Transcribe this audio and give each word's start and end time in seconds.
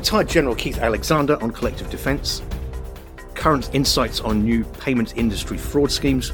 retired 0.00 0.28
General 0.30 0.54
Keith 0.54 0.78
Alexander 0.78 1.36
on 1.42 1.50
collective 1.50 1.90
defence, 1.90 2.40
current 3.34 3.68
insights 3.74 4.18
on 4.20 4.42
new 4.42 4.64
payment 4.64 5.14
industry 5.18 5.58
fraud 5.58 5.92
schemes, 5.92 6.32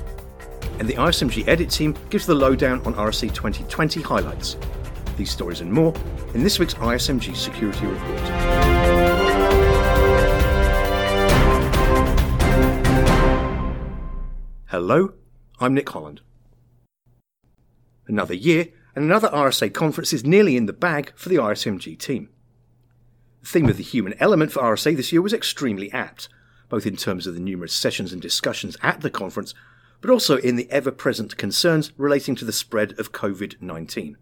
and 0.79 0.87
the 0.87 0.95
ISMG 0.95 1.49
edit 1.49 1.69
team 1.69 1.97
gives 2.09 2.27
the 2.27 2.35
lowdown 2.35 2.81
on 2.87 2.95
RSA 2.95 3.35
2020 3.35 4.03
highlights. 4.03 4.57
These 5.17 5.33
stories 5.33 5.63
and 5.63 5.73
more 5.73 5.93
in 6.33 6.45
this 6.45 6.61
week's 6.61 6.75
ISMG 6.75 7.35
Security 7.35 7.87
Report. 7.87 8.21
Hello, 14.67 15.15
I'm 15.59 15.75
Nick 15.75 15.89
Holland. 15.89 16.21
Another 18.07 18.35
year 18.35 18.69
and 18.95 19.05
another 19.05 19.29
RSA 19.31 19.75
conference 19.75 20.13
is 20.13 20.25
nearly 20.25 20.57
in 20.57 20.67
the 20.67 20.73
bag 20.73 21.13
for 21.17 21.31
the 21.31 21.37
ISMG 21.37 21.99
team. 21.99 22.29
The 23.47 23.61
theme 23.61 23.69
of 23.69 23.77
the 23.77 23.85
human 23.85 24.15
element 24.19 24.51
for 24.51 24.61
RSA 24.61 24.97
this 24.97 25.13
year 25.13 25.23
was 25.23 25.33
extremely 25.33 25.93
apt, 25.93 26.29
both 26.69 26.85
in 26.85 26.97
terms 26.97 27.29
of 27.29 27.35
the 27.35 27.41
numerous 27.41 27.73
sessions 27.73 28.13
and 28.13 28.21
discussions 28.21 28.77
at 28.83 29.03
the 29.03 29.09
conference, 29.09 29.55
but 30.01 30.11
also 30.11 30.39
in 30.39 30.57
the 30.57 30.69
ever 30.69 30.91
present 30.91 31.37
concerns 31.37 31.93
relating 31.97 32.35
to 32.35 32.45
the 32.45 32.53
spread 32.53 32.99
of 32.99 33.13
COVID 33.13 33.63
19. 33.63 34.17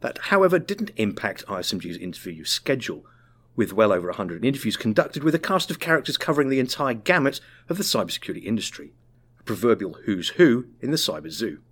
That, 0.00 0.18
however, 0.24 0.58
didn't 0.58 0.90
impact 0.96 1.46
ISMG's 1.46 1.96
interview 1.96 2.44
schedule, 2.44 3.06
with 3.56 3.72
well 3.72 3.92
over 3.92 4.08
100 4.08 4.44
interviews 4.44 4.76
conducted 4.76 5.24
with 5.24 5.34
a 5.34 5.38
cast 5.38 5.70
of 5.70 5.80
characters 5.80 6.18
covering 6.18 6.50
the 6.50 6.60
entire 6.60 6.92
gamut 6.92 7.40
of 7.70 7.78
the 7.78 7.82
cybersecurity 7.82 8.44
industry, 8.44 8.92
a 9.38 9.42
proverbial 9.42 10.00
who's 10.04 10.28
who 10.30 10.66
in 10.82 10.90
the 10.90 10.98
cyber 10.98 11.30
zoo. 11.30 11.62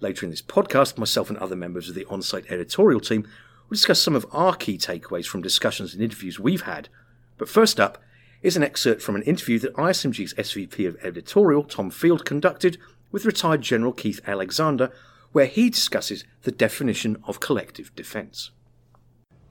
Later 0.00 0.26
in 0.26 0.30
this 0.30 0.42
podcast, 0.42 0.98
myself 0.98 1.30
and 1.30 1.38
other 1.38 1.54
members 1.54 1.88
of 1.88 1.94
the 1.94 2.06
on 2.06 2.22
site 2.22 2.50
editorial 2.50 3.00
team 3.00 3.24
will 3.68 3.74
discuss 3.74 4.00
some 4.00 4.16
of 4.16 4.26
our 4.32 4.54
key 4.54 4.78
takeaways 4.78 5.26
from 5.26 5.42
discussions 5.42 5.94
and 5.94 6.02
interviews 6.02 6.38
we've 6.38 6.62
had. 6.62 6.88
But 7.36 7.48
first 7.48 7.78
up 7.78 8.02
is 8.42 8.56
an 8.56 8.62
excerpt 8.62 9.02
from 9.02 9.16
an 9.16 9.22
interview 9.22 9.58
that 9.58 9.74
ISMG's 9.74 10.34
SVP 10.34 10.86
of 10.86 10.96
editorial, 11.02 11.64
Tom 11.64 11.90
Field, 11.90 12.24
conducted 12.24 12.78
with 13.10 13.24
retired 13.24 13.62
General 13.62 13.92
Keith 13.92 14.20
Alexander 14.26 14.92
where 15.32 15.46
he 15.46 15.70
discusses 15.70 16.24
the 16.42 16.52
definition 16.52 17.16
of 17.24 17.40
collective 17.40 17.94
defense. 17.94 18.50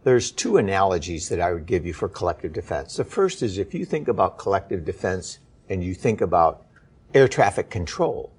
There's 0.04 0.32
two 0.32 0.58
analogies 0.58 1.30
that 1.30 1.42
I 1.42 1.54
would 1.54 1.66
give 1.66 1.86
you 1.86 1.94
for 1.94 2.08
collective 2.08 2.54
defense. 2.54 2.96
The 2.96 3.04
first 3.04 3.44
is 3.44 3.58
if 3.58 3.74
you 3.74 3.86
think 3.86 4.08
about 4.08 4.38
collective 4.38 4.86
defense 4.86 5.40
and 5.70 5.84
you 5.84 5.94
think 5.94 6.22
about 6.22 6.66
air 7.14 7.28
traffic 7.28 7.70
control. 7.70 8.32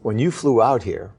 When 0.00 0.18
you 0.18 0.30
flew 0.30 0.62
out 0.62 0.84
here, 0.84 1.12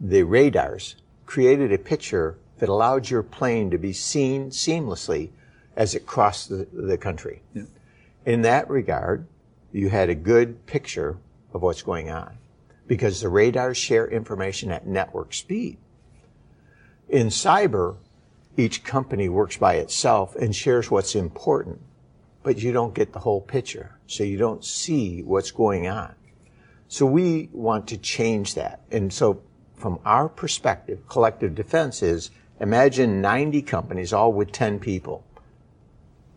the 0.00 0.22
radars 0.22 0.96
created 1.26 1.72
a 1.72 1.78
picture 1.78 2.38
that 2.60 2.68
allowed 2.68 3.10
your 3.10 3.22
plane 3.22 3.70
to 3.70 3.78
be 3.78 3.92
seen 3.92 4.50
seamlessly 4.50 5.30
as 5.76 5.94
it 5.94 6.06
crossed 6.06 6.50
the, 6.50 6.68
the 6.72 6.98
country. 6.98 7.42
Yeah. 7.54 7.64
In 8.24 8.42
that 8.42 8.68
regard, 8.68 9.26
you 9.72 9.88
had 9.88 10.10
a 10.10 10.14
good 10.14 10.66
picture 10.66 11.16
of 11.52 11.62
what's 11.62 11.82
going 11.82 12.10
on 12.10 12.36
because 12.86 13.20
the 13.20 13.28
radars 13.28 13.78
share 13.78 14.06
information 14.06 14.70
at 14.70 14.86
network 14.86 15.32
speed. 15.32 15.78
In 17.08 17.28
cyber, 17.28 17.96
each 18.56 18.84
company 18.84 19.28
works 19.28 19.56
by 19.56 19.74
itself 19.76 20.36
and 20.36 20.54
shares 20.54 20.90
what's 20.90 21.14
important, 21.14 21.80
but 22.42 22.58
you 22.58 22.72
don't 22.72 22.94
get 22.94 23.12
the 23.12 23.20
whole 23.20 23.40
picture. 23.40 23.96
So 24.06 24.22
you 24.22 24.36
don't 24.36 24.64
see 24.64 25.22
what's 25.22 25.50
going 25.50 25.88
on. 25.88 26.14
So 26.88 27.06
we 27.06 27.48
want 27.52 27.88
to 27.88 27.96
change 27.96 28.54
that. 28.54 28.80
And 28.90 29.12
so 29.12 29.42
from 29.76 29.98
our 30.04 30.28
perspective, 30.28 31.08
collective 31.08 31.54
defense 31.54 32.02
is 32.02 32.30
imagine 32.60 33.20
90 33.20 33.62
companies, 33.62 34.12
all 34.12 34.32
with 34.32 34.52
10 34.52 34.78
people. 34.78 35.24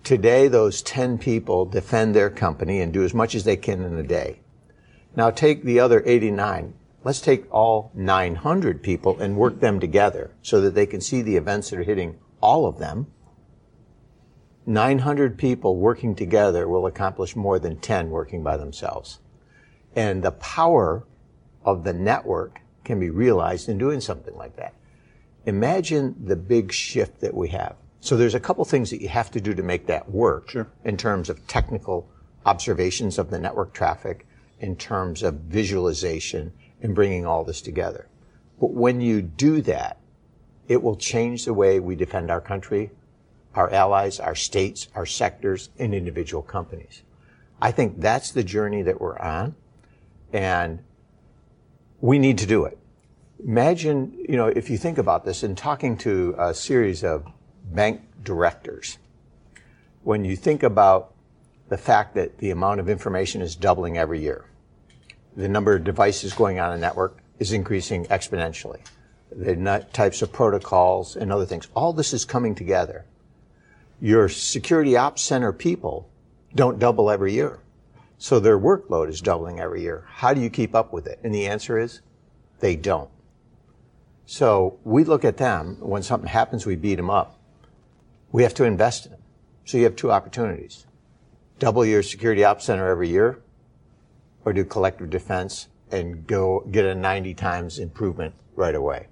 Today, 0.04 0.48
those 0.48 0.82
10 0.82 1.18
people 1.18 1.66
defend 1.66 2.16
their 2.16 2.30
company 2.30 2.82
and 2.82 2.92
do 2.92 3.04
as 3.04 3.14
much 3.14 3.36
as 3.36 3.44
they 3.44 3.56
can 3.56 3.84
in 3.84 3.98
a 3.98 4.04
day. 4.04 4.40
Now 5.16 5.30
take 5.30 5.64
the 5.64 5.80
other 5.80 6.02
89. 6.06 6.74
Let's 7.04 7.22
take 7.22 7.54
all 7.54 7.92
900 7.94 8.82
people 8.82 9.20
and 9.20 9.38
work 9.38 9.60
them 9.60 9.80
together 9.80 10.32
so 10.42 10.62
that 10.62 10.74
they 10.74 10.86
can 10.86 11.02
see 11.02 11.22
the 11.22 11.36
events 11.36 11.70
that 11.70 11.80
are 11.80 11.84
hitting 11.84 12.18
all 12.42 12.66
of 12.66 12.80
them. 12.80 13.08
900 14.66 15.38
people 15.38 15.78
working 15.78 16.16
together 16.16 16.68
will 16.68 16.86
accomplish 16.86 17.36
more 17.36 17.60
than 17.60 17.78
10 17.78 18.10
working 18.10 18.44
by 18.44 18.56
themselves. 18.56 19.20
And 19.96 20.24
the 20.24 20.32
power 20.32 21.06
of 21.64 21.84
the 21.84 21.94
network 21.94 22.60
can 22.84 23.00
be 23.00 23.10
realized 23.10 23.70
in 23.70 23.78
doing 23.78 24.00
something 24.02 24.36
like 24.36 24.56
that. 24.56 24.74
Imagine 25.46 26.16
the 26.26 26.36
big 26.36 26.72
shift 26.72 27.20
that 27.22 27.34
we 27.34 27.50
have. 27.50 27.76
So 28.00 28.18
there's 28.18 28.36
a 28.36 28.40
couple 28.40 28.66
things 28.66 28.90
that 28.90 29.02
you 29.02 29.10
have 29.10 29.32
to 29.32 29.42
do 29.42 29.54
to 29.54 29.64
make 29.64 29.88
that 29.88 30.10
work 30.10 30.50
sure. 30.50 30.68
in 30.84 30.98
terms 30.98 31.30
of 31.30 31.46
technical 31.48 32.08
observations 32.46 33.18
of 33.18 33.30
the 33.30 33.40
network 33.40 33.74
traffic 33.74 34.26
in 34.60 34.76
terms 34.76 35.24
of 35.24 35.36
visualization 35.36 36.52
and 36.82 36.96
bringing 36.96 37.26
all 37.26 37.44
this 37.44 37.62
together. 37.62 38.08
But 38.60 38.72
when 38.72 39.02
you 39.02 39.22
do 39.22 39.62
that, 39.62 39.98
it 40.68 40.82
will 40.82 40.96
change 40.96 41.46
the 41.46 41.54
way 41.54 41.80
we 41.80 41.96
defend 41.96 42.32
our 42.32 42.42
country, 42.42 42.92
our 43.56 43.70
allies, 43.72 44.20
our 44.20 44.36
states, 44.36 44.88
our 44.96 45.06
sectors, 45.06 45.70
and 45.78 45.94
individual 45.94 46.44
companies. 46.44 47.04
I 47.62 47.72
think 47.72 48.00
that's 48.00 48.32
the 48.32 48.44
journey 48.44 48.82
that 48.82 49.00
we're 49.00 49.20
on, 49.20 49.56
and 50.32 50.80
we 52.02 52.20
need 52.20 52.38
to 52.40 52.46
do 52.46 52.66
it. 52.66 52.78
Imagine, 53.46 54.16
you 54.30 54.38
know, 54.38 54.48
if 54.48 54.70
you 54.70 54.78
think 54.78 54.98
about 54.98 55.26
this 55.26 55.44
in 55.44 55.56
talking 55.56 55.98
to 55.98 56.34
a 56.38 56.54
series 56.54 57.04
of 57.04 57.28
bank 57.74 58.02
directors, 58.24 58.98
when 60.04 60.24
you 60.24 60.38
think 60.38 60.64
about 60.64 61.14
the 61.68 61.78
fact 61.78 62.16
that 62.16 62.38
the 62.38 62.52
amount 62.52 62.80
of 62.80 62.88
information 62.88 63.42
is 63.42 63.56
doubling 63.56 63.98
every 63.98 64.22
year, 64.22 64.46
the 65.36 65.50
number 65.50 65.76
of 65.76 65.84
devices 65.84 66.32
going 66.32 66.60
on 66.60 66.72
a 66.72 66.78
network 66.78 67.18
is 67.40 67.52
increasing 67.52 68.06
exponentially. 68.06 68.80
The 69.30 69.86
types 69.92 70.22
of 70.22 70.32
protocols 70.32 71.18
and 71.18 71.32
other 71.32 71.46
things, 71.46 71.68
all 71.76 71.92
this 71.92 72.14
is 72.14 72.24
coming 72.24 72.56
together. 72.56 73.06
Your 74.00 74.30
security 74.30 74.96
ops 74.96 75.22
center 75.22 75.52
people 75.52 76.10
don't 76.56 76.80
double 76.80 77.10
every 77.10 77.34
year. 77.34 77.60
So 78.18 78.40
their 78.40 78.60
workload 78.60 79.10
is 79.10 79.20
doubling 79.20 79.60
every 79.60 79.82
year. 79.82 80.06
How 80.08 80.34
do 80.34 80.40
you 80.40 80.50
keep 80.50 80.74
up 80.76 80.94
with 80.94 81.08
it? 81.08 81.20
And 81.24 81.36
the 81.36 81.48
answer 81.48 81.78
is 81.78 82.02
they 82.60 82.78
don't. 82.78 83.10
So 84.26 84.80
we 84.84 85.04
look 85.04 85.26
at 85.26 85.38
them. 85.38 85.78
When 85.80 86.04
something 86.04 86.30
happens, 86.30 86.66
we 86.66 86.76
beat 86.76 86.96
them 86.96 87.10
up. 87.10 87.40
We 88.32 88.44
have 88.44 88.54
to 88.56 88.64
invest 88.64 89.06
in 89.06 89.12
them. 89.12 89.22
So 89.66 89.78
you 89.78 89.84
have 89.84 89.96
two 89.96 90.12
opportunities. 90.12 90.86
Double 91.60 91.86
your 91.86 92.04
security 92.04 92.44
ops 92.44 92.66
center 92.66 92.88
every 92.88 93.10
year 93.10 93.42
or 94.44 94.54
do 94.54 94.66
collective 94.66 95.10
defense 95.10 95.68
and 95.92 96.26
go 96.26 96.68
get 96.72 96.86
a 96.86 96.96
90 96.96 97.34
times 97.36 97.80
improvement 97.80 98.34
right 98.56 98.76
away. 98.76 99.08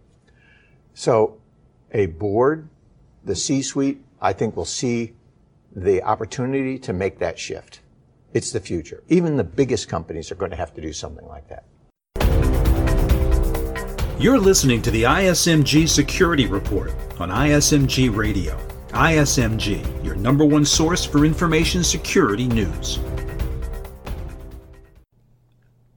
So 0.94 1.40
a 1.92 2.08
board, 2.08 2.70
the 3.24 3.36
C-suite, 3.36 4.02
I 4.20 4.34
think 4.34 4.56
will 4.56 4.66
see 4.66 5.14
the 5.74 6.04
opportunity 6.04 6.78
to 6.80 6.94
make 6.94 7.20
that 7.20 7.40
shift. 7.40 7.80
It's 8.34 8.52
the 8.52 8.60
future. 8.60 9.04
Even 9.08 9.38
the 9.38 9.44
biggest 9.44 9.88
companies 9.88 10.32
are 10.32 10.36
going 10.36 10.52
to 10.52 10.58
have 10.58 10.74
to 10.74 10.82
do 10.82 10.94
something 10.94 11.28
like 11.28 11.48
that. 11.50 11.66
You're 14.22 14.38
listening 14.38 14.84
to 14.84 14.92
the 14.92 15.02
ISMG 15.02 15.90
Security 15.90 16.46
Report 16.46 16.94
on 17.20 17.32
ISMG 17.32 18.16
Radio. 18.16 18.56
ISMG, 18.90 20.06
your 20.06 20.14
number 20.14 20.46
one 20.46 20.64
source 20.64 21.04
for 21.04 21.26
information 21.26 21.84
security 21.84 22.46
news. 22.46 23.00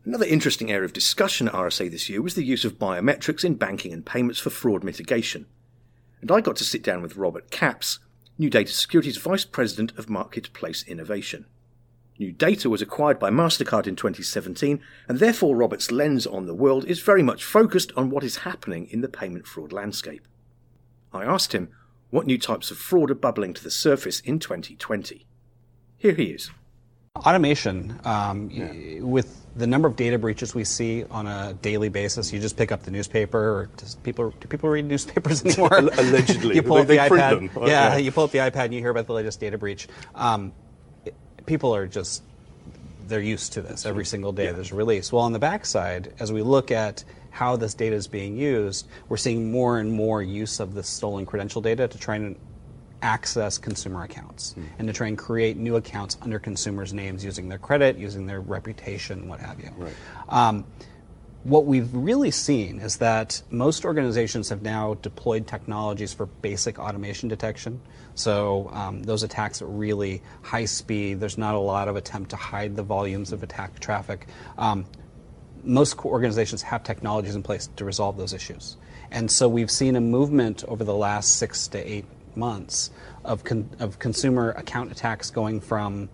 Another 0.07 0.25
interesting 0.25 0.73
area 0.73 0.87
of 0.87 0.95
discussion 0.95 1.49
at 1.49 1.53
RSA 1.53 1.91
this 1.91 2.09
year 2.09 2.23
was 2.23 2.35
the 2.35 2.43
use 2.43 2.65
of 2.65 2.79
biometrics 2.79 3.45
in 3.45 3.57
banking 3.57 3.93
and 3.93 4.07
payments 4.07 4.41
for 4.41 4.49
fraud 4.49 4.83
mitigation. 4.83 5.45
And 6.23 6.33
I 6.33 6.41
got 6.41 6.57
to 6.57 6.65
sit 6.65 6.83
down 6.83 7.03
with 7.03 7.19
Robert 7.19 7.51
Capps, 7.51 7.99
NuData 8.41 8.71
Security's 8.71 9.19
Vice 9.19 9.45
President 9.45 9.93
of 9.99 10.09
Marketplace 10.09 10.83
Innovation. 10.89 11.45
NuData 12.19 12.67
was 12.67 12.81
acquired 12.81 13.19
by 13.19 13.31
MasterCard 13.31 13.87
in 13.87 13.97
2017, 13.97 14.81
and 15.09 15.19
therefore 15.19 15.57
Robert's 15.57 15.91
lens 15.91 16.27
on 16.27 16.47
the 16.47 16.55
world 16.55 16.85
is 16.85 17.01
very 17.01 17.23
much 17.23 17.45
focused 17.45 17.93
on 17.97 18.11
what 18.11 18.23
is 18.23 18.39
happening 18.39 18.87
in 18.91 19.01
the 19.01 19.09
payment 19.09 19.47
fraud 19.47 19.73
landscape. 19.73 20.27
I 21.13 21.25
asked 21.25 21.53
him 21.53 21.71
what 22.11 22.27
new 22.27 22.39
types 22.39 22.71
of 22.71 22.79
fraud 22.79 23.11
are 23.11 23.17
bubbling 23.17 23.55
to 23.55 23.63
the 23.63 23.71
surface 23.71 24.21
in 24.21 24.39
2020. 24.39 25.27
Here 25.97 26.15
he 26.15 26.25
is. 26.27 26.51
Automation, 27.17 27.99
um, 28.05 28.51
yeah. 28.51 29.01
with 29.01 29.45
the 29.57 29.67
number 29.67 29.87
of 29.87 29.95
data 29.95 30.19
breaches 30.19 30.55
we 30.55 30.65
see 30.65 31.05
on 31.05 31.27
a 31.27 31.55
daily 31.63 31.89
basis, 31.89 32.33
you 32.33 32.41
just 32.41 32.57
pick 32.57 32.73
up 32.73 32.83
the 32.83 32.91
newspaper, 32.91 33.39
or 33.39 33.71
people 34.03 34.35
do 34.41 34.49
people 34.49 34.69
read 34.69 34.85
newspapers 34.85 35.45
anymore? 35.47 35.79
Allegedly, 35.79 36.57
you 36.57 36.63
pull 36.63 36.83
they, 36.83 36.99
up 36.99 37.09
the 37.09 37.17
iPad. 37.17 37.55
Yeah, 37.55 37.67
yeah, 37.67 37.97
you 37.99 38.11
pull 38.11 38.25
up 38.25 38.33
the 38.33 38.39
iPad 38.39 38.65
and 38.67 38.75
you 38.75 38.81
hear 38.81 38.91
about 38.91 39.07
the 39.07 39.13
latest 39.13 39.39
data 39.39 39.57
breach. 39.57 39.87
Um, 40.17 40.53
people 41.47 41.75
are 41.75 41.87
just 41.87 42.23
they're 43.07 43.21
used 43.21 43.53
to 43.53 43.63
this 43.63 43.85
every 43.85 44.05
single 44.05 44.33
day. 44.33 44.47
Yeah. 44.47 44.53
There's 44.53 44.73
a 44.73 44.75
release. 44.75 45.13
Well, 45.13 45.23
on 45.23 45.33
the 45.33 45.39
backside, 45.39 46.15
as 46.19 46.33
we 46.33 46.43
look 46.43 46.71
at 46.71 47.05
how 47.31 47.57
this 47.57 47.75
data 47.75 47.97
is 47.97 48.07
being 48.07 48.37
used, 48.37 48.87
we're 49.09 49.17
seeing 49.17 49.51
more 49.51 49.79
and 49.79 49.93
more 49.93 50.23
use 50.23 50.61
of 50.61 50.75
the 50.75 50.83
stolen 50.83 51.27
credential 51.27 51.61
data 51.61 51.89
to 51.89 51.99
try 51.99 52.17
and 52.17 52.37
access 53.03 53.59
consumer 53.59 54.03
accounts 54.05 54.55
and 54.79 54.89
to 54.89 54.95
try 54.95 55.09
and 55.09 55.19
create 55.19 55.59
new 55.59 55.77
accounts 55.77 56.17
under 56.23 56.39
consumers' 56.39 56.95
names 56.95 57.23
using 57.23 57.51
their 57.51 57.59
credit, 57.59 57.99
using 57.99 58.27
their 58.27 58.41
reputation, 58.41 59.29
what 59.29 59.41
have 59.41 59.61
you. 59.61 59.71
Right. 59.77 59.93
Um, 60.31 60.65
what 61.45 61.67
we've 61.67 61.95
really 61.95 62.31
seen 62.31 62.81
is 62.81 62.97
that 62.97 63.43
most 63.51 63.85
organizations 63.85 64.49
have 64.49 64.63
now 64.63 64.95
deployed 64.95 65.47
technologies 65.47 66.13
for 66.13 66.25
basic 66.27 66.79
automation 66.79 67.29
detection. 67.29 67.81
So 68.15 68.71
um, 68.73 69.03
those 69.03 69.23
attacks 69.23 69.61
are 69.61 69.67
really 69.67 70.23
high 70.43 70.65
speed. 70.65 71.21
There's 71.21 71.37
not 71.37 71.55
a 71.55 71.59
lot 71.59 71.87
of 71.87 71.97
attempt 71.97 72.31
to 72.31 72.37
hide 72.37 72.77
the 72.77 72.83
volumes 72.83 73.31
of 73.31 73.43
attack 73.43 73.79
traffic. 73.79 74.27
Um, 74.57 74.87
most 75.65 76.03
organizations 76.05 76.63
have 76.63 76.83
technologies 76.83 77.35
in 77.35 77.43
place 77.43 77.69
to 77.77 77.85
resolve 77.85 78.17
those 78.17 78.33
issues. 78.33 78.79
And 79.11 79.31
so 79.31 79.47
we've 79.47 79.71
seen 79.71 79.97
a 79.97 80.01
movement 80.01 80.65
over 80.67 80.83
the 80.83 80.95
last 80.95 81.37
six 81.37 81.69
to 81.69 81.79
eight 81.79 82.07
months 82.35 82.91
of, 83.23 83.45
con- 83.45 83.69
of 83.81 83.99
consumer 83.99 84.53
account 84.53 84.91
attacks 84.93 85.31
going 85.31 85.61
from 85.61 86.09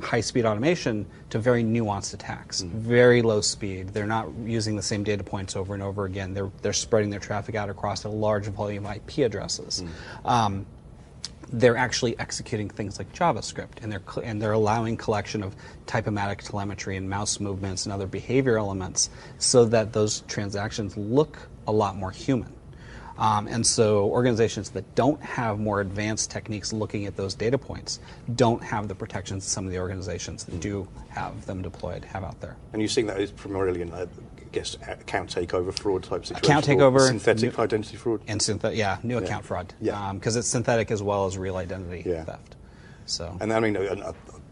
high 0.00 0.20
speed 0.20 0.44
automation 0.44 1.06
to 1.30 1.38
very 1.38 1.62
nuanced 1.62 2.14
attacks, 2.14 2.62
mm-hmm. 2.62 2.78
very 2.78 3.22
low 3.22 3.40
speed. 3.40 3.88
They're 3.88 4.06
not 4.06 4.28
using 4.44 4.76
the 4.76 4.82
same 4.82 5.04
data 5.04 5.24
points 5.24 5.56
over 5.56 5.74
and 5.74 5.82
over 5.82 6.04
again. 6.04 6.34
They're, 6.34 6.50
they're 6.62 6.72
spreading 6.72 7.10
their 7.10 7.20
traffic 7.20 7.54
out 7.54 7.68
across 7.68 8.04
a 8.04 8.08
large 8.08 8.46
volume 8.46 8.86
of 8.86 8.96
IP 8.96 9.18
addresses. 9.18 9.82
Mm-hmm. 9.82 10.28
Um, 10.28 10.66
they're 11.52 11.76
actually 11.76 12.18
executing 12.18 12.68
things 12.68 12.98
like 12.98 13.12
JavaScript, 13.12 13.82
and 13.82 13.92
they're 13.92 14.02
and 14.24 14.42
they're 14.42 14.52
allowing 14.52 14.96
collection 14.96 15.44
of 15.44 15.54
typematic 15.86 16.38
telemetry 16.38 16.96
and 16.96 17.08
mouse 17.08 17.38
movements 17.38 17.86
and 17.86 17.92
other 17.92 18.06
behavior 18.06 18.58
elements, 18.58 19.10
so 19.38 19.64
that 19.66 19.92
those 19.92 20.22
transactions 20.22 20.96
look 20.96 21.38
a 21.68 21.72
lot 21.72 21.96
more 21.96 22.10
human. 22.10 22.55
Um, 23.18 23.48
and 23.48 23.66
so 23.66 24.04
organizations 24.06 24.70
that 24.70 24.94
don't 24.94 25.22
have 25.22 25.58
more 25.58 25.80
advanced 25.80 26.30
techniques 26.30 26.72
looking 26.72 27.06
at 27.06 27.16
those 27.16 27.34
data 27.34 27.58
points 27.58 28.00
don't 28.34 28.62
have 28.62 28.88
the 28.88 28.94
protections 28.94 29.44
that 29.44 29.50
some 29.50 29.64
of 29.64 29.72
the 29.72 29.78
organizations 29.78 30.44
that 30.44 30.60
do 30.60 30.88
have 31.08 31.46
them 31.46 31.62
deployed 31.62 32.04
have 32.04 32.24
out 32.24 32.40
there. 32.40 32.56
And 32.72 32.82
you're 32.82 32.88
seeing 32.88 33.06
that 33.06 33.20
is 33.20 33.32
primarily 33.32 33.82
in, 33.82 33.92
I 33.92 34.06
guess, 34.52 34.74
account 34.86 35.34
takeover 35.34 35.72
fraud 35.72 36.02
type 36.02 36.26
situation. 36.26 36.50
Account 36.50 36.66
takeover, 36.66 37.06
synthetic 37.06 37.56
new, 37.56 37.62
identity 37.62 37.96
fraud, 37.96 38.20
and 38.26 38.40
synthetic, 38.40 38.78
yeah, 38.78 38.98
new 39.02 39.18
yeah. 39.18 39.24
account 39.24 39.44
fraud. 39.44 39.74
Yeah, 39.80 40.12
because 40.12 40.36
um, 40.36 40.40
it's 40.40 40.48
synthetic 40.48 40.90
as 40.90 41.02
well 41.02 41.26
as 41.26 41.38
real 41.38 41.56
identity 41.56 42.08
yeah. 42.08 42.24
theft. 42.24 42.56
So, 43.06 43.36
and 43.40 43.52
I 43.52 43.60
mean, 43.60 43.76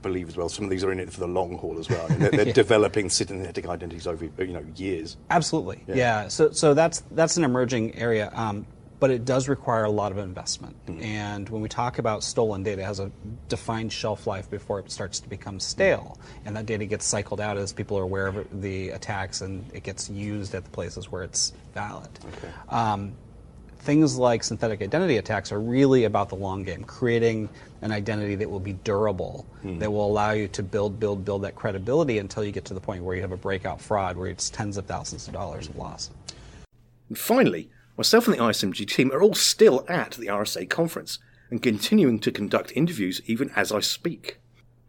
believe 0.04 0.28
as 0.28 0.36
well. 0.36 0.48
Some 0.48 0.64
of 0.64 0.70
these 0.70 0.84
are 0.84 0.92
in 0.92 1.00
it 1.00 1.12
for 1.12 1.20
the 1.20 1.26
long 1.26 1.58
haul 1.58 1.78
as 1.78 1.88
well. 1.88 2.06
they're, 2.10 2.30
they're 2.30 2.46
yeah. 2.46 2.52
developing 2.52 3.10
synthetic 3.10 3.66
identities 3.66 4.06
over 4.06 4.24
you 4.38 4.52
know 4.52 4.64
years. 4.76 5.16
Absolutely, 5.30 5.82
yeah. 5.88 5.94
yeah. 5.96 6.28
So 6.28 6.52
so 6.52 6.74
that's 6.74 7.00
that's 7.10 7.36
an 7.36 7.44
emerging 7.44 7.96
area. 7.96 8.30
Um, 8.32 8.66
but 9.00 9.10
it 9.10 9.26
does 9.26 9.48
require 9.48 9.84
a 9.84 9.90
lot 9.90 10.12
of 10.12 10.18
investment. 10.18 10.74
Mm-hmm. 10.86 11.02
And 11.02 11.48
when 11.50 11.60
we 11.60 11.68
talk 11.68 11.98
about 11.98 12.22
stolen 12.22 12.62
data, 12.62 12.80
it 12.80 12.84
has 12.86 13.00
a 13.00 13.10
defined 13.50 13.92
shelf 13.92 14.26
life 14.26 14.48
before 14.48 14.78
it 14.78 14.90
starts 14.90 15.20
to 15.20 15.28
become 15.28 15.60
stale. 15.60 16.18
And 16.46 16.56
that 16.56 16.64
data 16.64 16.86
gets 16.86 17.04
cycled 17.04 17.38
out 17.38 17.58
as 17.58 17.72
people 17.72 17.98
are 17.98 18.02
aware 18.02 18.28
of 18.28 18.62
the 18.62 18.90
attacks 18.90 19.42
and 19.42 19.70
it 19.74 19.82
gets 19.82 20.08
used 20.08 20.54
at 20.54 20.64
the 20.64 20.70
places 20.70 21.12
where 21.12 21.22
it's 21.22 21.52
valid. 21.74 22.08
Okay. 22.38 22.48
Um, 22.70 23.14
things 23.84 24.16
like 24.16 24.42
synthetic 24.42 24.80
identity 24.80 25.18
attacks 25.18 25.52
are 25.52 25.60
really 25.60 26.04
about 26.04 26.30
the 26.30 26.34
long 26.34 26.62
game, 26.62 26.82
creating 26.84 27.50
an 27.82 27.92
identity 27.92 28.34
that 28.34 28.50
will 28.50 28.60
be 28.60 28.72
durable, 28.72 29.46
mm. 29.62 29.78
that 29.78 29.92
will 29.92 30.06
allow 30.06 30.30
you 30.30 30.48
to 30.48 30.62
build, 30.62 30.98
build, 30.98 31.24
build 31.24 31.42
that 31.42 31.54
credibility 31.54 32.18
until 32.18 32.42
you 32.42 32.50
get 32.50 32.64
to 32.64 32.74
the 32.74 32.80
point 32.80 33.04
where 33.04 33.14
you 33.14 33.20
have 33.20 33.32
a 33.32 33.36
breakout 33.36 33.80
fraud 33.80 34.16
where 34.16 34.28
it's 34.28 34.48
tens 34.48 34.78
of 34.78 34.86
thousands 34.86 35.28
of 35.28 35.34
dollars 35.34 35.68
of 35.68 35.76
loss. 35.76 36.10
And 37.10 37.18
finally, 37.18 37.68
myself 37.98 38.26
and 38.26 38.34
the 38.34 38.40
ISMG 38.40 38.88
team 38.88 39.12
are 39.12 39.22
all 39.22 39.34
still 39.34 39.84
at 39.86 40.12
the 40.12 40.28
RSA 40.28 40.68
conference 40.70 41.18
and 41.50 41.62
continuing 41.62 42.18
to 42.20 42.32
conduct 42.32 42.72
interviews 42.74 43.20
even 43.26 43.50
as 43.54 43.70
I 43.70 43.80
speak. 43.80 44.40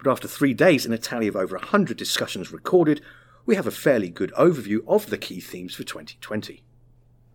But 0.01 0.09
after 0.09 0.27
three 0.27 0.53
days 0.53 0.85
and 0.85 0.93
a 0.93 0.97
tally 0.97 1.27
of 1.27 1.35
over 1.35 1.57
100 1.57 1.97
discussions 1.97 2.53
recorded, 2.53 3.01
we 3.45 3.55
have 3.55 3.67
a 3.67 3.71
fairly 3.71 4.09
good 4.09 4.31
overview 4.33 4.79
of 4.87 5.09
the 5.09 5.17
key 5.17 5.41
themes 5.41 5.75
for 5.75 5.83
2020. 5.83 6.63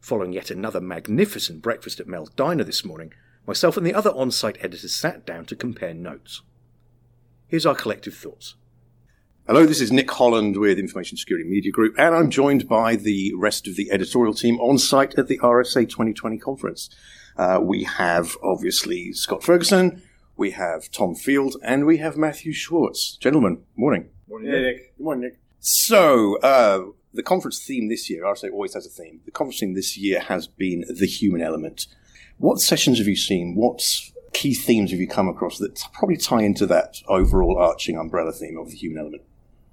Following 0.00 0.32
yet 0.32 0.50
another 0.50 0.80
magnificent 0.80 1.60
breakfast 1.60 2.00
at 2.00 2.08
Mel's 2.08 2.30
Diner 2.30 2.64
this 2.64 2.84
morning, 2.84 3.12
myself 3.46 3.76
and 3.76 3.86
the 3.86 3.94
other 3.94 4.10
on 4.10 4.30
site 4.30 4.56
editors 4.60 4.94
sat 4.94 5.26
down 5.26 5.44
to 5.44 5.54
compare 5.54 5.92
notes. 5.92 6.42
Here's 7.46 7.66
our 7.66 7.74
collective 7.74 8.14
thoughts. 8.14 8.54
Hello, 9.46 9.66
this 9.66 9.80
is 9.80 9.92
Nick 9.92 10.10
Holland 10.10 10.56
with 10.56 10.78
Information 10.78 11.18
Security 11.18 11.48
Media 11.48 11.70
Group, 11.70 11.96
and 11.98 12.14
I'm 12.14 12.30
joined 12.30 12.66
by 12.66 12.96
the 12.96 13.34
rest 13.36 13.68
of 13.68 13.76
the 13.76 13.90
editorial 13.90 14.32
team 14.32 14.58
on 14.60 14.78
site 14.78 15.18
at 15.18 15.28
the 15.28 15.38
RSA 15.38 15.88
2020 15.88 16.38
conference. 16.38 16.88
Uh, 17.36 17.58
we 17.62 17.84
have 17.84 18.36
obviously 18.42 19.12
Scott 19.12 19.42
Ferguson, 19.42 20.02
we 20.36 20.52
have 20.52 20.90
Tom 20.90 21.14
Field, 21.14 21.56
and 21.62 21.84
we 21.84 21.98
have 21.98 22.16
Matthew 22.16 22.52
Schwartz. 22.52 23.16
Gentlemen, 23.16 23.64
morning. 23.76 24.08
Morning, 24.28 24.50
Nick. 24.50 24.96
Good 24.96 25.04
morning, 25.04 25.24
Nick. 25.24 25.40
So, 25.58 26.38
uh, 26.38 26.92
the 27.12 27.22
conference 27.22 27.64
theme 27.64 27.88
this 27.88 28.08
year, 28.08 28.24
RSA 28.24 28.52
always 28.52 28.74
has 28.74 28.86
a 28.86 28.90
theme. 28.90 29.20
The 29.24 29.30
conference 29.30 29.60
theme 29.60 29.74
this 29.74 29.96
year 29.96 30.20
has 30.20 30.46
been 30.46 30.84
the 30.88 31.06
human 31.06 31.42
element. 31.42 31.86
What 32.38 32.58
sessions 32.58 32.98
have 32.98 33.08
you 33.08 33.16
seen? 33.16 33.54
What 33.54 33.82
key 34.32 34.54
themes 34.54 34.92
have 34.92 35.00
you 35.00 35.08
come 35.08 35.28
across 35.28 35.58
that 35.58 35.80
probably 35.92 36.16
tie 36.16 36.42
into 36.42 36.66
that 36.66 36.96
overall 37.08 37.58
arching 37.58 37.98
umbrella 37.98 38.32
theme 38.32 38.56
of 38.56 38.70
the 38.70 38.76
human 38.76 38.98
element? 38.98 39.22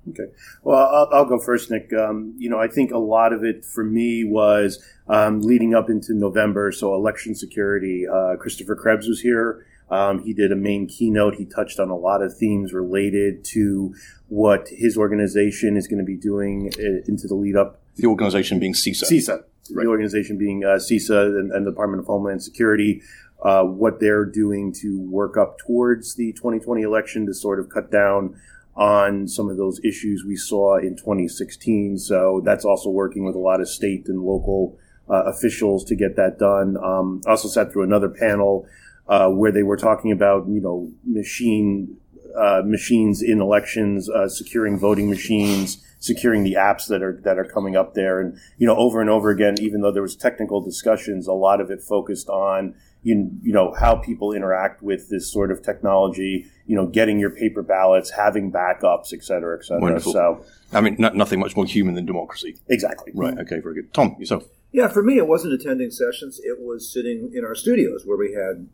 Okay. 0.09 0.31
Well, 0.63 0.77
I'll, 0.77 1.09
I'll 1.13 1.25
go 1.25 1.39
first, 1.39 1.69
Nick. 1.69 1.91
Um, 1.93 2.33
you 2.37 2.49
know, 2.49 2.59
I 2.59 2.67
think 2.67 2.91
a 2.91 2.97
lot 2.97 3.33
of 3.33 3.43
it 3.43 3.65
for 3.65 3.83
me 3.83 4.23
was 4.23 4.83
um, 5.07 5.41
leading 5.41 5.75
up 5.75 5.89
into 5.89 6.13
November. 6.13 6.71
So, 6.71 6.95
election 6.95 7.35
security. 7.35 8.05
Uh, 8.07 8.35
Christopher 8.37 8.75
Krebs 8.75 9.07
was 9.07 9.19
here. 9.19 9.65
Um, 9.89 10.23
he 10.23 10.33
did 10.33 10.51
a 10.51 10.55
main 10.55 10.87
keynote. 10.87 11.35
He 11.35 11.45
touched 11.45 11.79
on 11.79 11.89
a 11.89 11.95
lot 11.95 12.21
of 12.21 12.35
themes 12.37 12.73
related 12.73 13.43
to 13.45 13.93
what 14.27 14.67
his 14.69 14.97
organization 14.97 15.77
is 15.77 15.87
going 15.87 15.99
to 15.99 16.05
be 16.05 16.17
doing 16.17 16.71
uh, 16.77 17.03
into 17.07 17.27
the 17.27 17.35
lead 17.35 17.55
up. 17.55 17.79
The 17.95 18.07
organization 18.07 18.59
being 18.59 18.73
CISA. 18.73 19.09
CISA. 19.09 19.43
Right. 19.71 19.83
The 19.83 19.89
organization 19.89 20.37
being 20.37 20.63
uh, 20.63 20.77
CISA 20.77 21.39
and, 21.39 21.51
and, 21.51 21.65
the 21.65 21.71
Department 21.71 22.01
of 22.01 22.07
Homeland 22.07 22.43
Security. 22.43 23.01
Uh, 23.43 23.63
what 23.63 23.99
they're 23.99 24.25
doing 24.25 24.73
to 24.73 24.99
work 24.99 25.37
up 25.37 25.59
towards 25.59 26.15
the 26.15 26.33
2020 26.33 26.81
election 26.81 27.25
to 27.27 27.33
sort 27.33 27.59
of 27.59 27.69
cut 27.69 27.91
down 27.91 28.35
on 28.75 29.27
some 29.27 29.49
of 29.49 29.57
those 29.57 29.79
issues 29.83 30.23
we 30.25 30.35
saw 30.35 30.77
in 30.77 30.95
2016. 30.95 31.97
So 31.99 32.41
that's 32.43 32.65
also 32.65 32.89
working 32.89 33.25
with 33.25 33.35
a 33.35 33.39
lot 33.39 33.61
of 33.61 33.69
state 33.69 34.07
and 34.07 34.21
local 34.21 34.77
uh, 35.09 35.23
officials 35.25 35.83
to 35.85 35.95
get 35.95 36.15
that 36.15 36.37
done. 36.39 36.77
Um, 36.83 37.21
also 37.27 37.47
sat 37.47 37.71
through 37.71 37.83
another 37.83 38.09
panel 38.09 38.67
uh, 39.09 39.29
where 39.29 39.51
they 39.51 39.63
were 39.63 39.77
talking 39.77 40.11
about 40.11 40.47
you 40.47 40.61
know 40.61 40.91
machine 41.05 41.97
uh, 42.37 42.61
machines 42.65 43.21
in 43.21 43.41
elections, 43.41 44.09
uh, 44.09 44.27
securing 44.27 44.77
voting 44.77 45.09
machines, 45.09 45.83
securing 45.99 46.43
the 46.43 46.53
apps 46.53 46.87
that 46.87 47.01
are 47.01 47.19
that 47.23 47.37
are 47.37 47.45
coming 47.45 47.75
up 47.75 47.93
there, 47.93 48.19
and 48.19 48.37
you 48.57 48.67
know 48.67 48.75
over 48.75 49.01
and 49.01 49.09
over 49.09 49.29
again. 49.29 49.55
Even 49.59 49.81
though 49.81 49.91
there 49.91 50.03
was 50.03 50.15
technical 50.15 50.61
discussions, 50.61 51.27
a 51.27 51.33
lot 51.33 51.59
of 51.61 51.71
it 51.71 51.81
focused 51.81 52.29
on 52.29 52.75
you, 53.03 53.31
you 53.41 53.53
know 53.53 53.73
how 53.79 53.95
people 53.95 54.33
interact 54.33 54.83
with 54.83 55.09
this 55.09 55.31
sort 55.31 55.51
of 55.51 55.63
technology. 55.63 56.45
You 56.67 56.75
know, 56.75 56.85
getting 56.85 57.17
your 57.17 57.29
paper 57.29 57.63
ballots, 57.63 58.11
having 58.11 58.51
backups, 58.51 59.13
et 59.13 59.23
cetera, 59.23 59.57
et 59.57 59.63
cetera. 59.63 59.81
Wonderful. 59.81 60.11
So, 60.11 60.45
I 60.73 60.81
mean, 60.81 60.97
nothing 60.99 61.39
much 61.39 61.55
more 61.55 61.65
human 61.65 61.95
than 61.95 62.05
democracy. 62.05 62.57
Exactly. 62.67 63.13
Right. 63.15 63.37
Okay. 63.39 63.61
Very 63.61 63.75
good. 63.75 63.93
Tom, 63.93 64.17
yourself. 64.19 64.43
Yeah, 64.71 64.87
for 64.87 65.01
me, 65.01 65.17
it 65.17 65.27
wasn't 65.27 65.53
attending 65.53 65.91
sessions. 65.91 66.39
It 66.43 66.59
was 66.59 66.91
sitting 66.91 67.31
in 67.33 67.45
our 67.45 67.55
studios 67.55 68.03
where 68.05 68.17
we 68.17 68.33
had 68.33 68.67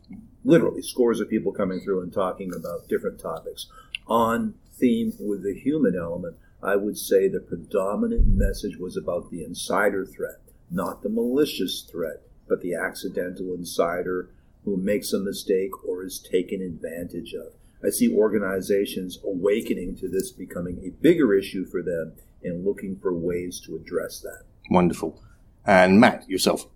literally 0.43 0.81
scores 0.81 1.19
of 1.19 1.29
people 1.29 1.51
coming 1.51 1.79
through 1.79 2.01
and 2.01 2.11
talking 2.11 2.51
about 2.53 2.87
different 2.89 3.19
topics. 3.19 3.67
On 4.07 4.55
theme 4.73 5.13
with 5.19 5.43
the 5.43 5.53
human 5.53 5.95
element, 5.95 6.35
I 6.61 6.75
would 6.75 6.97
say 6.97 7.27
the 7.27 7.39
predominant 7.39 8.25
message 8.27 8.77
was 8.77 8.97
about 8.97 9.29
the 9.29 9.43
insider 9.43 10.05
threat, 10.05 10.41
not 10.71 11.03
the 11.03 11.09
malicious 11.09 11.81
threat, 11.89 12.21
but 12.47 12.61
the 12.61 12.73
accidental 12.73 13.53
insider 13.53 14.29
who 14.65 14.77
makes 14.77 15.13
a 15.13 15.19
mistake 15.19 15.85
or 15.85 16.03
is 16.03 16.19
taken 16.19 16.61
advantage 16.61 17.33
of. 17.33 17.53
I 17.85 17.89
see 17.89 18.15
organizations 18.15 19.19
awakening 19.23 19.97
to 19.97 20.07
this 20.07 20.31
becoming 20.31 20.79
a 20.83 21.01
bigger 21.01 21.33
issue 21.33 21.65
for 21.65 21.81
them 21.81 22.13
and 22.43 22.65
looking 22.65 22.97
for 22.97 23.13
ways 23.13 23.59
to 23.65 23.75
address 23.75 24.21
that. 24.21 24.43
Wonderful. 24.71 25.21
And 25.65 25.99
Matt, 25.99 26.29
yourself. 26.29 26.67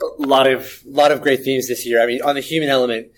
A 0.00 0.26
lot 0.26 0.46
of 0.46 0.82
lot 0.86 1.10
of 1.10 1.22
great 1.22 1.42
themes 1.42 1.68
this 1.68 1.84
year. 1.84 2.02
I 2.02 2.06
mean, 2.06 2.22
on 2.22 2.34
the 2.34 2.40
human 2.40 2.68
element, 2.68 3.08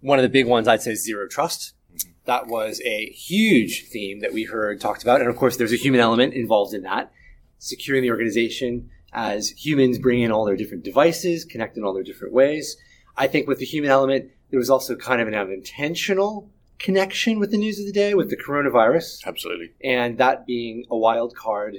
one 0.00 0.18
of 0.18 0.22
the 0.22 0.28
big 0.28 0.46
ones 0.46 0.66
I'd 0.66 0.82
say 0.82 0.92
is 0.92 1.04
zero 1.04 1.28
trust. 1.28 1.74
Mm-hmm. 1.92 2.10
That 2.24 2.46
was 2.46 2.80
a 2.84 3.10
huge 3.10 3.88
theme 3.88 4.20
that 4.20 4.32
we 4.32 4.44
heard 4.44 4.80
talked 4.80 5.02
about, 5.02 5.20
and 5.20 5.28
of 5.28 5.36
course, 5.36 5.56
there's 5.56 5.72
a 5.72 5.76
human 5.76 6.00
element 6.00 6.34
involved 6.34 6.74
in 6.74 6.82
that. 6.82 7.12
Securing 7.58 8.02
the 8.02 8.10
organization 8.10 8.90
as 9.12 9.50
humans 9.50 9.98
bring 9.98 10.20
in 10.20 10.32
all 10.32 10.44
their 10.44 10.56
different 10.56 10.82
devices, 10.82 11.44
connect 11.44 11.76
in 11.76 11.84
all 11.84 11.94
their 11.94 12.02
different 12.02 12.34
ways. 12.34 12.76
I 13.16 13.28
think 13.28 13.46
with 13.46 13.58
the 13.58 13.64
human 13.64 13.90
element, 13.90 14.30
there 14.50 14.58
was 14.58 14.70
also 14.70 14.96
kind 14.96 15.20
of 15.20 15.28
an 15.28 15.34
unintentional 15.34 16.50
connection 16.78 17.38
with 17.38 17.50
the 17.50 17.56
news 17.56 17.78
of 17.78 17.86
the 17.86 17.92
day 17.92 18.14
with 18.14 18.30
the 18.30 18.36
coronavirus. 18.36 19.24
Absolutely. 19.24 19.70
And 19.82 20.18
that 20.18 20.46
being 20.46 20.84
a 20.90 20.96
wild 20.96 21.34
card 21.36 21.78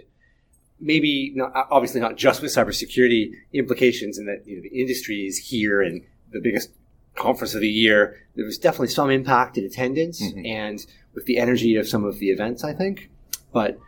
maybe 0.86 1.34
not, 1.36 1.52
obviously 1.72 2.00
not 2.00 2.16
just 2.16 2.42
with 2.42 2.54
cybersecurity 2.54 3.32
implications 3.52 4.18
and 4.18 4.28
that 4.28 4.44
you 4.46 4.56
know, 4.56 4.62
the 4.62 4.80
industry 4.80 5.26
is 5.26 5.38
here 5.38 5.82
and 5.82 6.04
the 6.32 6.40
biggest 6.40 6.70
conference 7.16 7.56
of 7.56 7.62
the 7.62 7.68
year, 7.68 8.18
there 8.36 8.46
was 8.46 8.58
definitely 8.58 8.90
some 8.90 9.10
impact 9.10 9.58
in 9.58 9.66
attendance 9.66 10.22
mm-hmm. 10.22 10.46
and 10.46 10.86
with 11.14 11.26
the 11.26 11.38
energy 11.38 11.76
of 11.76 11.88
some 11.88 12.06
of 12.06 12.20
the 12.20 12.30
events, 12.30 12.64
I 12.64 12.74
think. 12.74 13.10
But 13.52 13.80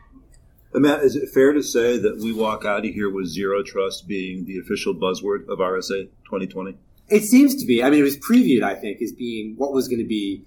Matt, 0.74 1.02
is 1.02 1.14
it 1.14 1.28
fair 1.30 1.52
to 1.52 1.62
say 1.62 1.98
that 1.98 2.18
we 2.18 2.32
walk 2.32 2.64
out 2.64 2.84
of 2.84 2.92
here 2.92 3.10
with 3.10 3.26
zero 3.26 3.62
trust 3.62 4.08
being 4.08 4.44
the 4.44 4.58
official 4.58 4.94
buzzword 4.94 5.48
of 5.48 5.58
RSA 5.58 6.08
2020? 6.24 6.76
It 7.08 7.24
seems 7.24 7.54
to 7.56 7.66
be. 7.66 7.82
I 7.82 7.90
mean, 7.90 8.00
it 8.00 8.02
was 8.02 8.18
previewed, 8.18 8.62
I 8.62 8.74
think, 8.74 9.00
as 9.00 9.12
being 9.12 9.54
what 9.56 9.72
was 9.72 9.88
going 9.88 10.00
to 10.00 10.06
be 10.06 10.44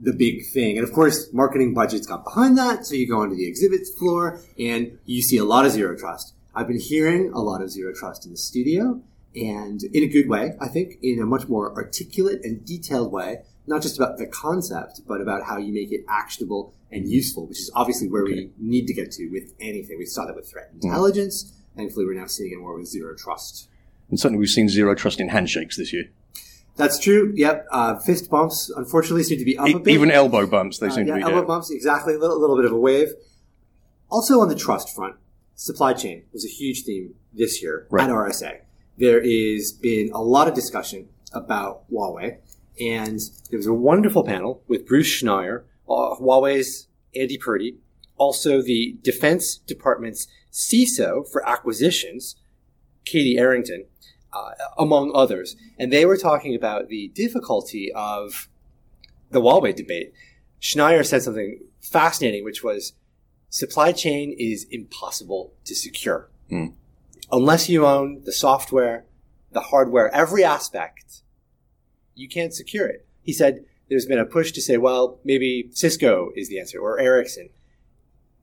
the 0.00 0.12
big 0.12 0.44
thing. 0.52 0.76
And 0.76 0.86
of 0.86 0.92
course, 0.92 1.32
marketing 1.32 1.74
budgets 1.74 2.06
got 2.06 2.24
behind 2.24 2.58
that. 2.58 2.86
So 2.86 2.94
you 2.94 3.08
go 3.08 3.20
onto 3.20 3.36
the 3.36 3.46
exhibits 3.46 3.90
floor 3.96 4.40
and 4.58 4.98
you 5.04 5.22
see 5.22 5.36
a 5.36 5.44
lot 5.44 5.64
of 5.64 5.72
zero 5.72 5.96
trust. 5.96 6.34
I've 6.54 6.68
been 6.68 6.80
hearing 6.80 7.32
a 7.32 7.40
lot 7.40 7.62
of 7.62 7.70
zero 7.70 7.92
trust 7.94 8.24
in 8.24 8.32
the 8.32 8.36
studio 8.36 9.02
and 9.34 9.82
in 9.82 10.02
a 10.02 10.06
good 10.06 10.28
way, 10.28 10.52
I 10.60 10.68
think, 10.68 10.98
in 11.02 11.20
a 11.20 11.26
much 11.26 11.48
more 11.48 11.74
articulate 11.74 12.40
and 12.44 12.64
detailed 12.64 13.10
way, 13.12 13.38
not 13.66 13.82
just 13.82 13.96
about 13.96 14.18
the 14.18 14.26
concept, 14.26 15.00
but 15.06 15.20
about 15.20 15.44
how 15.44 15.58
you 15.58 15.72
make 15.72 15.90
it 15.90 16.04
actionable 16.08 16.72
and 16.92 17.08
useful, 17.08 17.46
which 17.46 17.58
is 17.58 17.70
obviously 17.74 18.08
where 18.08 18.22
okay. 18.22 18.34
we 18.34 18.50
need 18.58 18.86
to 18.86 18.94
get 18.94 19.10
to 19.12 19.28
with 19.28 19.52
anything. 19.60 19.98
We 19.98 20.06
saw 20.06 20.26
that 20.26 20.36
with 20.36 20.48
threat 20.48 20.70
mm. 20.70 20.84
intelligence. 20.84 21.44
Mm. 21.44 21.76
Thankfully, 21.76 22.06
we're 22.06 22.14
now 22.14 22.26
seeing 22.26 22.52
it 22.52 22.58
more 22.58 22.78
with 22.78 22.86
zero 22.86 23.16
trust. 23.16 23.68
And 24.10 24.20
certainly 24.20 24.38
we've 24.38 24.48
seen 24.48 24.68
zero 24.68 24.94
trust 24.94 25.18
in 25.18 25.28
handshakes 25.30 25.76
this 25.76 25.92
year. 25.92 26.04
That's 26.76 26.98
true. 26.98 27.32
Yep. 27.36 27.66
Uh, 27.70 27.98
fist 28.00 28.30
bumps, 28.30 28.70
unfortunately, 28.76 29.22
seem 29.22 29.38
to 29.38 29.44
be 29.44 29.56
up 29.56 29.68
a 29.68 29.78
bit. 29.78 29.94
Even 29.94 30.10
elbow 30.10 30.46
bumps, 30.46 30.78
they 30.78 30.88
uh, 30.88 30.90
seem 30.90 31.06
yeah, 31.06 31.14
to 31.14 31.18
be. 31.18 31.22
Elbow 31.24 31.40
dead. 31.40 31.46
bumps, 31.46 31.70
exactly. 31.70 32.14
A 32.14 32.18
little, 32.18 32.40
little 32.40 32.56
bit 32.56 32.64
of 32.64 32.72
a 32.72 32.78
wave. 32.78 33.08
Also 34.10 34.40
on 34.40 34.48
the 34.48 34.54
trust 34.54 34.94
front, 34.94 35.16
supply 35.54 35.92
chain 35.92 36.24
was 36.32 36.44
a 36.44 36.48
huge 36.48 36.82
theme 36.84 37.14
this 37.32 37.62
year 37.62 37.86
right. 37.90 38.08
at 38.08 38.10
RSA. 38.10 38.60
There 38.96 39.20
has 39.22 39.72
been 39.72 40.10
a 40.12 40.22
lot 40.22 40.48
of 40.48 40.54
discussion 40.54 41.08
about 41.32 41.90
Huawei, 41.90 42.38
and 42.80 43.20
there 43.50 43.58
was 43.58 43.66
a 43.66 43.74
wonderful 43.74 44.24
panel 44.24 44.62
with 44.68 44.86
Bruce 44.86 45.22
Schneier, 45.22 45.64
uh, 45.88 46.16
Huawei's 46.20 46.88
Andy 47.14 47.38
Purdy, 47.38 47.78
also 48.16 48.62
the 48.62 48.96
Defense 49.02 49.56
Department's 49.56 50.28
CISO 50.52 51.28
for 51.30 51.46
acquisitions, 51.48 52.36
Katie 53.04 53.36
Arrington, 53.36 53.86
uh, 54.34 54.50
among 54.78 55.12
others. 55.14 55.56
And 55.78 55.92
they 55.92 56.04
were 56.04 56.16
talking 56.16 56.54
about 56.54 56.88
the 56.88 57.08
difficulty 57.14 57.92
of 57.94 58.48
the 59.30 59.40
Huawei 59.40 59.74
debate. 59.74 60.12
Schneier 60.60 61.06
said 61.06 61.22
something 61.22 61.60
fascinating, 61.80 62.44
which 62.44 62.64
was 62.64 62.94
supply 63.48 63.92
chain 63.92 64.34
is 64.38 64.66
impossible 64.70 65.52
to 65.64 65.74
secure. 65.74 66.28
Mm. 66.50 66.74
Unless 67.30 67.68
you 67.68 67.86
own 67.86 68.22
the 68.24 68.32
software, 68.32 69.04
the 69.52 69.60
hardware, 69.60 70.12
every 70.14 70.44
aspect, 70.44 71.22
you 72.14 72.28
can't 72.28 72.52
secure 72.52 72.86
it. 72.86 73.06
He 73.22 73.32
said 73.32 73.64
there's 73.88 74.06
been 74.06 74.18
a 74.18 74.24
push 74.24 74.52
to 74.52 74.62
say, 74.62 74.76
well, 74.76 75.18
maybe 75.24 75.68
Cisco 75.72 76.30
is 76.34 76.48
the 76.48 76.58
answer 76.58 76.78
or 76.78 76.98
Ericsson. 76.98 77.50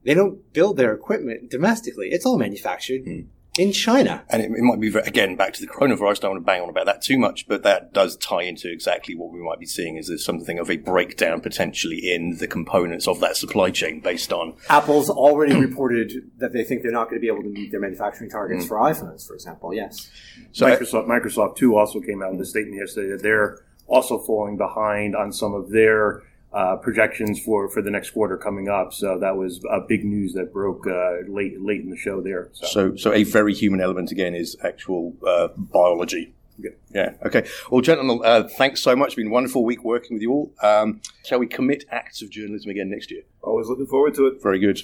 They 0.04 0.14
don't 0.14 0.52
build 0.54 0.78
their 0.78 0.94
equipment 0.94 1.52
domestically. 1.52 2.10
It's 2.12 2.26
all 2.26 2.38
manufactured 2.38 3.06
mm 3.06 3.28
in 3.58 3.72
China. 3.74 4.24
And 4.30 4.42
it, 4.42 4.52
it, 4.52 4.62
might 4.62 4.80
be, 4.80 4.88
again, 4.88 5.36
back 5.36 5.54
to 5.54 5.62
the 5.62 5.68
coronavirus. 5.68 6.20
I 6.20 6.22
don't 6.22 6.32
want 6.32 6.42
to 6.42 6.46
bang 6.46 6.62
on 6.62 6.70
about 6.70 6.86
that 6.86 7.02
too 7.02 7.18
much, 7.18 7.48
but 7.48 7.64
that 7.64 7.94
does 7.94 8.16
tie 8.18 8.44
into 8.44 8.72
exactly 8.72 9.16
what 9.16 9.32
we 9.32 9.40
might 9.40 9.60
be 9.60 9.66
seeing 9.66 9.98
is 9.98 10.08
there's 10.08 10.24
something 10.24 10.58
of 10.58 10.70
a 10.70 10.78
breakdown 10.78 11.42
potentially 11.42 12.14
in 12.14 12.38
the 12.38 12.48
components 12.48 13.08
of 13.08 13.20
that 13.20 13.36
supply 13.36 13.70
chain 13.70 14.00
based 14.00 14.32
on. 14.32 14.56
Apple's 14.70 15.10
already 15.10 15.56
reported 15.56 16.32
that 16.38 16.54
they 16.54 16.64
think 16.64 16.82
they're 16.82 16.92
not 16.92 17.10
going 17.10 17.18
to 17.18 17.22
be 17.22 17.28
able 17.28 17.44
to 17.44 17.50
meet 17.50 17.72
their 17.72 17.82
manufacturing 17.82 18.30
targets 18.30 18.66
mm. 18.66 18.68
for 18.68 18.78
iPhones, 18.78 19.28
for 19.28 19.34
example. 19.34 19.74
Yes. 19.74 20.10
So 20.54 20.66
Microsoft, 20.66 21.08
Microsoft 21.08 21.58
too 21.58 21.76
also 21.76 22.00
came 22.00 22.24
out 22.24 22.32
with 22.32 22.42
a 22.42 22.46
statement 22.46 22.78
yesterday 22.80 23.10
that 23.12 23.22
they're 23.22 23.60
also 23.88 24.18
falling 24.18 24.56
behind 24.56 25.16
on 25.16 25.34
some 25.34 25.54
of 25.54 25.70
their 25.72 26.24
uh, 26.54 26.76
projections 26.76 27.40
for, 27.40 27.70
for 27.70 27.82
the 27.82 27.92
next 27.92 28.12
quarter 28.12 28.38
coming 28.38 28.70
up. 28.70 28.94
So 28.94 29.18
that 29.20 29.38
was 29.38 29.64
a 29.70 29.80
big 29.80 30.04
news 30.04 30.34
that 30.34 30.52
broke 30.52 30.86
uh, 30.88 31.20
late 31.28 31.62
late 31.62 31.82
in 31.82 31.90
the 31.90 31.98
show 31.98 32.22
there. 32.22 32.50
So. 32.54 32.68
so, 32.68 32.96
so 32.96 33.14
a 33.14 33.24
very 33.24 33.54
human 33.54 33.82
element 33.82 34.12
again 34.12 34.36
is 34.36 34.58
actual 34.64 35.16
uh, 35.26 35.50
biology. 35.58 36.34
Yeah. 36.58 36.72
yeah. 36.94 37.14
Okay. 37.26 37.48
Well, 37.72 37.82
gentlemen, 37.82 38.20
uh, 38.24 38.44
thanks 38.44 38.82
so 38.82 38.96
much. 38.96 39.08
It's 39.08 39.16
been 39.16 39.28
a 39.28 39.32
wonderful 39.32 39.64
week 39.64 39.84
working 39.84 40.16
with 40.16 40.22
you 40.22 40.32
all. 40.32 40.54
Um, 40.62 41.02
shall 41.26 41.40
we 41.40 41.48
commit 41.48 41.86
acts 41.90 42.22
of 42.22 42.30
journalism 42.30 42.70
again 42.70 42.90
next 42.90 43.10
year? 43.10 43.24
Always 43.42 43.68
looking 43.68 43.88
forward 43.88 44.14
to 44.16 44.28
it. 44.28 44.44
Very 44.44 44.60
good. 44.60 44.82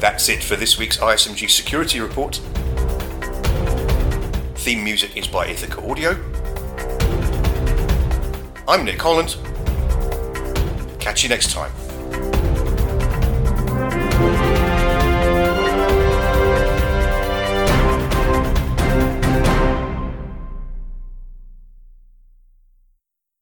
That's 0.00 0.30
it 0.30 0.42
for 0.42 0.56
this 0.56 0.78
week's 0.78 0.96
ISMG 0.96 1.50
Security 1.50 2.00
Report. 2.00 2.36
Theme 4.54 4.82
music 4.82 5.14
is 5.16 5.26
by 5.26 5.46
Ithaca 5.46 5.86
Audio. 5.90 6.29
I'm 8.70 8.84
Nick 8.84 9.02
Holland. 9.02 9.34
Catch 11.00 11.24
you 11.24 11.28
next 11.28 11.50
time. 11.50 11.72